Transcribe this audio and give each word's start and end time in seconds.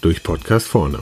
Durch 0.00 0.22
Podcast 0.22 0.66
vorne. 0.66 1.00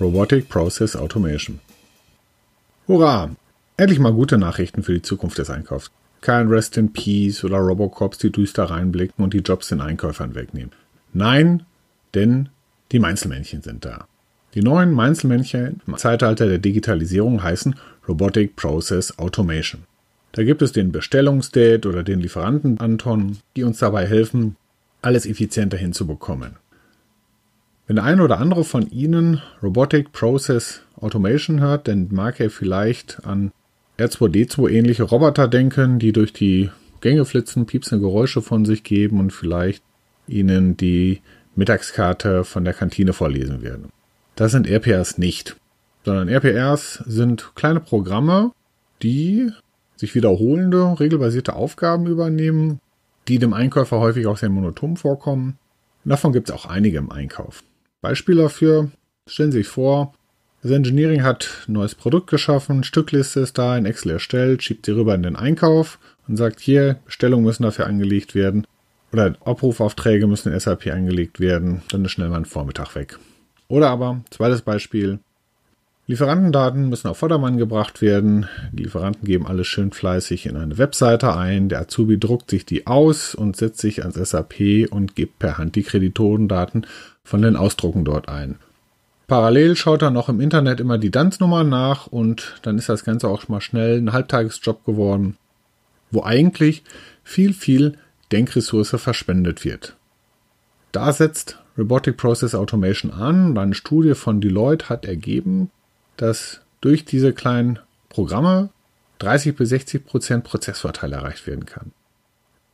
Robotic 0.00 0.48
Process 0.48 0.96
Automation. 0.96 1.60
Hurra! 2.86 3.30
Endlich 3.76 3.98
mal 3.98 4.14
gute 4.14 4.38
Nachrichten 4.38 4.82
für 4.82 4.94
die 4.94 5.02
Zukunft 5.02 5.36
des 5.36 5.50
Einkaufs. 5.50 5.90
Kein 6.22 6.48
Rest 6.48 6.78
in 6.78 6.94
Peace 6.94 7.44
oder 7.44 7.58
Robocops, 7.58 8.16
die 8.16 8.32
düster 8.32 8.64
reinblicken 8.64 9.22
und 9.22 9.34
die 9.34 9.38
Jobs 9.38 9.68
den 9.68 9.82
Einkäufern 9.82 10.34
wegnehmen. 10.34 10.72
Nein, 11.12 11.64
denn 12.14 12.48
die 12.92 12.98
Meinzelmännchen 12.98 13.60
sind 13.60 13.84
da. 13.84 14.06
Die 14.58 14.64
neuen 14.64 14.90
Meinzelmännchen 14.90 15.82
im 15.86 15.96
Zeitalter 15.98 16.48
der 16.48 16.58
Digitalisierung 16.58 17.44
heißen 17.44 17.76
Robotic 18.08 18.56
Process 18.56 19.16
Automation. 19.16 19.82
Da 20.32 20.42
gibt 20.42 20.62
es 20.62 20.72
den 20.72 20.90
Bestellungsdate 20.90 21.88
oder 21.88 22.02
den 22.02 22.18
Lieferanten 22.18 22.80
Anton, 22.80 23.38
die 23.54 23.62
uns 23.62 23.78
dabei 23.78 24.04
helfen, 24.04 24.56
alles 25.00 25.26
effizienter 25.26 25.76
hinzubekommen. 25.76 26.56
Wenn 27.86 27.94
der 27.94 28.04
eine 28.04 28.24
oder 28.24 28.40
andere 28.40 28.64
von 28.64 28.90
Ihnen 28.90 29.40
Robotic 29.62 30.10
Process 30.10 30.80
Automation 30.96 31.60
hört, 31.60 31.86
dann 31.86 32.08
mag 32.10 32.40
er 32.40 32.50
vielleicht 32.50 33.24
an 33.24 33.52
R2D2 33.96 34.70
ähnliche 34.70 35.04
Roboter 35.04 35.46
denken, 35.46 36.00
die 36.00 36.10
durch 36.10 36.32
die 36.32 36.70
Gänge 37.00 37.24
flitzen, 37.24 37.66
piepsende 37.66 38.04
Geräusche 38.04 38.42
von 38.42 38.64
sich 38.64 38.82
geben 38.82 39.20
und 39.20 39.32
vielleicht 39.32 39.84
Ihnen 40.26 40.76
die 40.76 41.20
Mittagskarte 41.54 42.42
von 42.42 42.64
der 42.64 42.74
Kantine 42.74 43.12
vorlesen 43.12 43.62
werden. 43.62 43.92
Das 44.38 44.52
sind 44.52 44.68
RPRs 44.68 45.18
nicht, 45.18 45.56
sondern 46.04 46.28
RPRs 46.28 47.02
sind 47.06 47.56
kleine 47.56 47.80
Programme, 47.80 48.52
die 49.02 49.50
sich 49.96 50.14
wiederholende, 50.14 51.00
regelbasierte 51.00 51.56
Aufgaben 51.56 52.06
übernehmen, 52.06 52.78
die 53.26 53.40
dem 53.40 53.52
Einkäufer 53.52 53.98
häufig 53.98 54.28
auch 54.28 54.36
sehr 54.36 54.48
monoton 54.48 54.96
vorkommen. 54.96 55.58
Davon 56.04 56.32
gibt 56.32 56.50
es 56.50 56.54
auch 56.54 56.66
einige 56.66 56.98
im 56.98 57.10
Einkauf. 57.10 57.64
Beispiel 58.00 58.36
dafür, 58.36 58.92
stellen 59.26 59.50
Sie 59.50 59.58
sich 59.58 59.66
vor, 59.66 60.14
das 60.62 60.70
Engineering 60.70 61.24
hat 61.24 61.64
ein 61.66 61.72
neues 61.72 61.96
Produkt 61.96 62.30
geschaffen, 62.30 62.84
Stückliste 62.84 63.40
ist 63.40 63.58
da, 63.58 63.76
in 63.76 63.86
Excel 63.86 64.12
erstellt, 64.12 64.62
schiebt 64.62 64.86
sie 64.86 64.92
rüber 64.92 65.16
in 65.16 65.24
den 65.24 65.34
Einkauf 65.34 65.98
und 66.28 66.36
sagt, 66.36 66.60
hier, 66.60 67.00
Bestellungen 67.06 67.44
müssen 67.44 67.64
dafür 67.64 67.88
angelegt 67.88 68.36
werden 68.36 68.68
oder 69.12 69.34
Abrufaufträge 69.44 70.28
müssen 70.28 70.52
in 70.52 70.60
SAP 70.60 70.86
angelegt 70.86 71.40
werden, 71.40 71.82
dann 71.90 72.04
ist 72.04 72.12
schnell 72.12 72.28
mal 72.28 72.36
ein 72.36 72.44
Vormittag 72.44 72.94
weg. 72.94 73.18
Oder 73.68 73.90
aber, 73.90 74.22
zweites 74.30 74.62
Beispiel, 74.62 75.20
Lieferantendaten 76.06 76.88
müssen 76.88 77.08
auf 77.08 77.18
Vordermann 77.18 77.58
gebracht 77.58 78.00
werden. 78.00 78.48
Die 78.72 78.84
Lieferanten 78.84 79.26
geben 79.26 79.46
alles 79.46 79.66
schön 79.66 79.92
fleißig 79.92 80.46
in 80.46 80.56
eine 80.56 80.78
Webseite 80.78 81.36
ein. 81.36 81.68
Der 81.68 81.80
Azubi 81.80 82.18
druckt 82.18 82.48
sich 82.48 82.64
die 82.64 82.86
aus 82.86 83.34
und 83.34 83.56
setzt 83.56 83.80
sich 83.80 84.02
ans 84.02 84.16
SAP 84.16 84.90
und 84.90 85.14
gibt 85.14 85.38
per 85.38 85.58
Hand 85.58 85.76
die 85.76 85.82
Kreditorendaten 85.82 86.86
von 87.24 87.42
den 87.42 87.56
Ausdrucken 87.56 88.06
dort 88.06 88.30
ein. 88.30 88.56
Parallel 89.26 89.76
schaut 89.76 90.00
er 90.00 90.10
noch 90.10 90.30
im 90.30 90.40
Internet 90.40 90.80
immer 90.80 90.96
die 90.96 91.10
Danznummer 91.10 91.62
nach 91.62 92.06
und 92.06 92.58
dann 92.62 92.78
ist 92.78 92.88
das 92.88 93.04
Ganze 93.04 93.28
auch 93.28 93.42
schon 93.42 93.52
mal 93.52 93.60
schnell 93.60 93.98
ein 93.98 94.14
Halbtagesjob 94.14 94.86
geworden, 94.86 95.36
wo 96.10 96.22
eigentlich 96.22 96.82
viel, 97.22 97.52
viel 97.52 97.98
Denkressource 98.32 98.96
verschwendet 98.96 99.66
wird. 99.66 99.94
Da 100.92 101.12
setzt 101.12 101.58
Robotic 101.78 102.16
Process 102.16 102.54
Automation 102.54 103.12
an 103.12 103.56
eine 103.56 103.74
Studie 103.74 104.14
von 104.14 104.40
Deloitte 104.40 104.88
hat 104.88 105.06
ergeben, 105.06 105.70
dass 106.16 106.60
durch 106.80 107.04
diese 107.04 107.32
kleinen 107.32 107.78
Programme 108.08 108.70
30 109.20 109.56
bis 109.56 109.68
60 109.70 110.04
Prozent 110.04 110.44
Prozessvorteil 110.44 111.12
erreicht 111.12 111.46
werden 111.46 111.66
kann. 111.66 111.92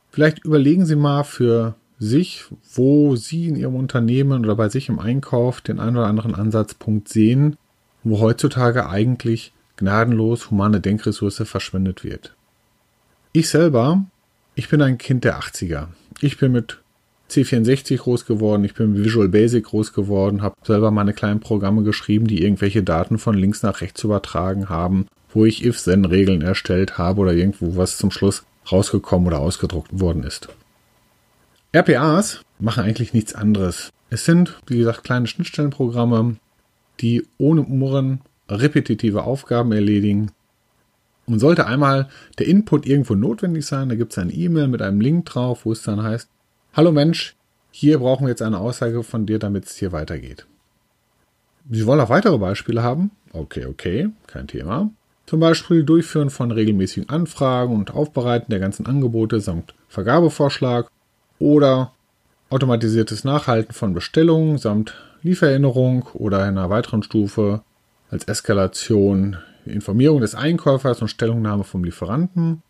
Vielleicht 0.09 0.43
überlegen 0.43 0.85
Sie 0.85 0.95
mal 0.95 1.23
für 1.23 1.75
sich, 1.99 2.45
wo 2.73 3.15
Sie 3.15 3.47
in 3.47 3.55
Ihrem 3.55 3.75
Unternehmen 3.75 4.43
oder 4.43 4.55
bei 4.55 4.69
sich 4.69 4.89
im 4.89 4.99
Einkauf 4.99 5.61
den 5.61 5.79
einen 5.79 5.97
oder 5.97 6.07
anderen 6.07 6.35
Ansatzpunkt 6.35 7.09
sehen, 7.09 7.57
wo 8.03 8.19
heutzutage 8.19 8.89
eigentlich 8.89 9.53
gnadenlos 9.77 10.51
humane 10.51 10.79
Denkressource 10.79 11.43
verschwendet 11.45 12.03
wird. 12.03 12.35
Ich 13.33 13.49
selber, 13.49 14.05
ich 14.55 14.69
bin 14.69 14.81
ein 14.81 14.97
Kind 14.97 15.23
der 15.25 15.39
80er. 15.39 15.87
Ich 16.21 16.37
bin 16.37 16.53
mit 16.53 16.79
C64 17.29 17.97
groß 17.97 18.25
geworden, 18.25 18.63
ich 18.63 18.73
bin 18.73 19.03
Visual 19.03 19.29
Basic 19.29 19.65
groß 19.65 19.93
geworden, 19.93 20.41
habe 20.41 20.55
selber 20.63 20.91
meine 20.91 21.13
kleinen 21.13 21.39
Programme 21.39 21.83
geschrieben, 21.83 22.27
die 22.27 22.43
irgendwelche 22.43 22.83
Daten 22.83 23.17
von 23.17 23.35
links 23.35 23.63
nach 23.63 23.81
rechts 23.81 24.03
übertragen 24.03 24.69
haben, 24.69 25.07
wo 25.33 25.45
ich 25.45 25.65
if-then-Regeln 25.65 26.41
erstellt 26.41 26.97
habe 26.97 27.21
oder 27.21 27.33
irgendwo 27.33 27.75
was 27.75 27.97
zum 27.97 28.11
Schluss 28.11 28.43
rausgekommen 28.71 29.27
oder 29.27 29.39
ausgedruckt 29.39 29.99
worden 29.99 30.23
ist. 30.23 30.49
RPAs 31.75 32.41
machen 32.59 32.83
eigentlich 32.83 33.13
nichts 33.13 33.35
anderes. 33.35 33.89
Es 34.09 34.23
sind, 34.23 34.57
wie 34.67 34.77
gesagt, 34.77 35.03
kleine 35.03 35.27
Schnittstellenprogramme, 35.27 36.37
die 37.01 37.27
ohne 37.37 37.63
Uhren 37.63 38.21
repetitive 38.47 39.23
Aufgaben 39.23 39.71
erledigen. 39.71 40.31
Und 41.25 41.39
sollte 41.39 41.65
einmal 41.65 42.07
der 42.37 42.47
Input 42.47 42.85
irgendwo 42.85 43.15
notwendig 43.15 43.65
sein, 43.65 43.89
da 43.89 43.95
gibt 43.95 44.11
es 44.11 44.19
eine 44.19 44.31
E-Mail 44.31 44.67
mit 44.67 44.81
einem 44.81 45.01
Link 45.01 45.25
drauf, 45.25 45.65
wo 45.65 45.71
es 45.71 45.81
dann 45.81 46.03
heißt, 46.03 46.29
Hallo 46.75 46.91
Mensch, 46.91 47.37
hier 47.71 47.99
brauchen 47.99 48.25
wir 48.25 48.31
jetzt 48.31 48.41
eine 48.41 48.59
Aussage 48.59 49.01
von 49.01 49.25
dir, 49.25 49.39
damit 49.39 49.63
es 49.63 49.77
hier 49.77 49.93
weitergeht. 49.93 50.45
Sie 51.71 51.85
wollen 51.85 52.01
auch 52.01 52.09
weitere 52.09 52.37
Beispiele 52.37 52.83
haben? 52.83 53.11
Okay, 53.31 53.65
okay, 53.65 54.09
kein 54.27 54.47
Thema. 54.47 54.89
Zum 55.25 55.39
Beispiel 55.39 55.85
Durchführen 55.85 56.29
von 56.29 56.51
regelmäßigen 56.51 57.07
Anfragen 57.07 57.73
und 57.73 57.93
Aufbereiten 57.93 58.47
der 58.49 58.59
ganzen 58.59 58.87
Angebote 58.87 59.39
samt 59.39 59.73
Vergabevorschlag 59.87 60.91
oder 61.39 61.93
automatisiertes 62.49 63.23
Nachhalten 63.23 63.73
von 63.73 63.93
Bestellungen 63.93 64.57
samt 64.57 64.95
Liefererinnerung 65.23 66.09
oder 66.13 66.43
einer 66.43 66.69
weiteren 66.69 67.03
Stufe 67.03 67.61
als 68.11 68.25
Eskalation 68.25 69.37
Informierung 69.65 70.19
des 70.19 70.35
Einkäufers 70.35 71.01
und 71.01 71.07
Stellungnahme 71.07 71.63
vom 71.63 71.85
Lieferanten 71.85 72.63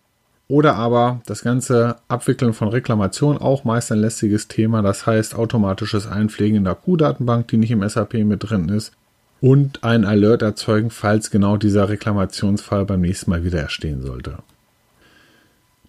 oder 0.47 0.75
aber 0.75 1.21
das 1.25 1.41
ganze 1.41 1.97
Abwickeln 2.07 2.53
von 2.53 2.67
Reklamationen, 2.67 3.41
auch 3.41 3.63
meist 3.63 3.91
ein 3.91 3.99
lästiges 3.99 4.47
Thema, 4.47 4.81
das 4.81 5.05
heißt 5.07 5.35
automatisches 5.35 6.07
Einpflegen 6.07 6.57
in 6.57 6.63
der 6.63 6.75
Q-Datenbank, 6.75 7.47
die 7.47 7.57
nicht 7.57 7.71
im 7.71 7.87
SAP 7.87 8.13
mit 8.25 8.49
drin 8.49 8.69
ist. 8.69 8.93
Und 9.41 9.83
ein 9.83 10.05
Alert 10.05 10.41
erzeugen, 10.41 10.91
falls 10.91 11.29
genau 11.29 11.57
dieser 11.57 11.89
Reklamationsfall 11.89 12.85
beim 12.85 13.01
nächsten 13.01 13.31
Mal 13.31 13.43
wieder 13.43 13.59
erstehen 13.59 14.01
sollte. 14.01 14.37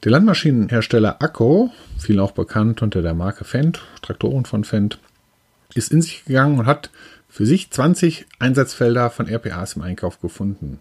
Der 0.04 0.12
Landmaschinenhersteller 0.12 1.22
Akko, 1.22 1.70
viel 1.98 2.20
auch 2.20 2.32
bekannt 2.32 2.82
unter 2.82 3.02
der 3.02 3.14
Marke 3.14 3.44
Fendt, 3.44 3.82
Traktoren 4.02 4.44
von 4.44 4.64
Fendt, 4.64 4.98
ist 5.74 5.92
in 5.92 6.02
sich 6.02 6.24
gegangen 6.24 6.58
und 6.58 6.66
hat 6.66 6.90
für 7.28 7.46
sich 7.46 7.70
20 7.70 8.26
Einsatzfelder 8.38 9.10
von 9.10 9.28
RPAs 9.28 9.74
im 9.74 9.82
Einkauf 9.82 10.20
gefunden. 10.20 10.80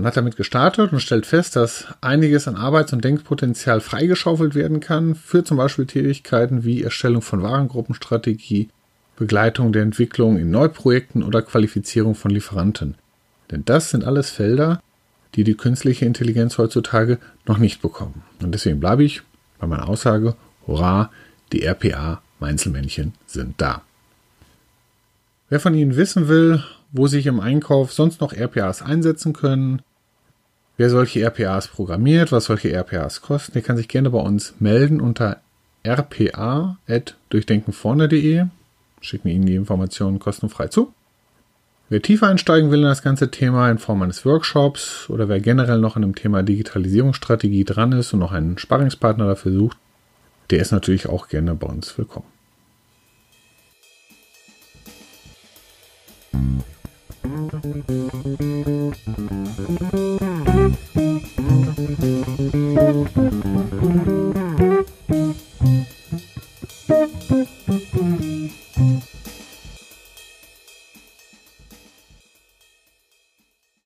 Man 0.00 0.06
hat 0.06 0.16
damit 0.16 0.36
gestartet 0.36 0.94
und 0.94 1.00
stellt 1.00 1.26
fest, 1.26 1.56
dass 1.56 1.84
einiges 2.00 2.48
an 2.48 2.56
Arbeits- 2.56 2.94
und 2.94 3.04
Denkpotenzial 3.04 3.82
freigeschaufelt 3.82 4.54
werden 4.54 4.80
kann 4.80 5.14
für 5.14 5.44
zum 5.44 5.58
Beispiel 5.58 5.84
Tätigkeiten 5.84 6.64
wie 6.64 6.82
Erstellung 6.82 7.20
von 7.20 7.42
Warengruppenstrategie, 7.42 8.70
Begleitung 9.16 9.74
der 9.74 9.82
Entwicklung 9.82 10.38
in 10.38 10.50
Neuprojekten 10.50 11.22
oder 11.22 11.42
Qualifizierung 11.42 12.14
von 12.14 12.30
Lieferanten. 12.30 12.94
Denn 13.50 13.66
das 13.66 13.90
sind 13.90 14.06
alles 14.06 14.30
Felder, 14.30 14.80
die 15.34 15.44
die 15.44 15.54
künstliche 15.54 16.06
Intelligenz 16.06 16.56
heutzutage 16.56 17.18
noch 17.44 17.58
nicht 17.58 17.82
bekommen. 17.82 18.22
Und 18.42 18.52
deswegen 18.52 18.80
bleibe 18.80 19.04
ich 19.04 19.20
bei 19.58 19.66
meiner 19.66 19.86
Aussage, 19.86 20.34
hurra, 20.66 21.10
die 21.52 21.62
RPA-Meinzelmännchen 21.62 23.12
sind 23.26 23.60
da. 23.60 23.82
Wer 25.50 25.60
von 25.60 25.74
Ihnen 25.74 25.96
wissen 25.96 26.26
will, 26.28 26.64
wo 26.90 27.06
sich 27.06 27.26
im 27.26 27.38
Einkauf 27.38 27.92
sonst 27.92 28.22
noch 28.22 28.32
RPAs 28.32 28.80
einsetzen 28.80 29.34
können, 29.34 29.82
wer 30.80 30.88
solche 30.88 31.22
RPAs 31.22 31.68
programmiert, 31.68 32.32
was 32.32 32.46
solche 32.46 32.74
RPAs 32.74 33.20
kosten, 33.20 33.52
der 33.52 33.60
kann 33.60 33.76
sich 33.76 33.86
gerne 33.86 34.08
bei 34.08 34.18
uns 34.18 34.54
melden 34.60 35.02
unter 35.02 35.42
rpa.durchdenkenvorne.de. 35.86 38.46
Schicken 39.02 39.28
Ihnen 39.28 39.44
die 39.44 39.56
Informationen 39.56 40.18
kostenfrei 40.18 40.68
zu. 40.68 40.94
Wer 41.90 42.00
tiefer 42.00 42.28
einsteigen 42.28 42.70
will 42.70 42.78
in 42.78 42.86
das 42.86 43.02
ganze 43.02 43.30
Thema 43.30 43.70
in 43.70 43.76
Form 43.76 44.00
eines 44.00 44.24
Workshops 44.24 45.10
oder 45.10 45.28
wer 45.28 45.40
generell 45.40 45.80
noch 45.80 45.96
an 45.96 46.02
dem 46.02 46.14
Thema 46.14 46.42
Digitalisierungsstrategie 46.42 47.64
dran 47.64 47.92
ist 47.92 48.14
und 48.14 48.20
noch 48.20 48.32
einen 48.32 48.56
Sparringspartner 48.56 49.26
dafür 49.26 49.52
sucht, 49.52 49.76
der 50.48 50.60
ist 50.60 50.72
natürlich 50.72 51.10
auch 51.10 51.28
gerne 51.28 51.54
bei 51.54 51.66
uns 51.66 51.98
willkommen. 51.98 52.24
You. 57.90 58.29